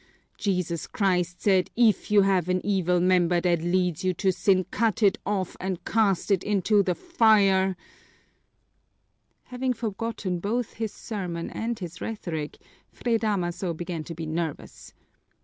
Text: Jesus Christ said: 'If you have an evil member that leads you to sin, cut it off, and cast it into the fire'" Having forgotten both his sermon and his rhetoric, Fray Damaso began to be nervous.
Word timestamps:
Jesus 0.39 0.87
Christ 0.87 1.43
said: 1.43 1.69
'If 1.75 2.09
you 2.09 2.23
have 2.23 2.49
an 2.49 2.65
evil 2.65 2.99
member 2.99 3.39
that 3.39 3.61
leads 3.61 4.03
you 4.03 4.15
to 4.15 4.31
sin, 4.31 4.63
cut 4.71 5.03
it 5.03 5.19
off, 5.27 5.55
and 5.59 5.85
cast 5.85 6.31
it 6.31 6.43
into 6.43 6.81
the 6.81 6.95
fire'" 6.95 7.75
Having 9.51 9.73
forgotten 9.73 10.39
both 10.39 10.73
his 10.73 10.91
sermon 10.91 11.51
and 11.51 11.77
his 11.77 12.01
rhetoric, 12.01 12.57
Fray 12.91 13.19
Damaso 13.19 13.75
began 13.75 14.03
to 14.05 14.15
be 14.15 14.25
nervous. 14.25 14.95